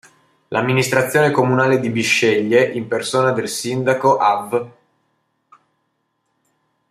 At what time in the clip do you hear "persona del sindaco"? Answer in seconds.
2.87-4.17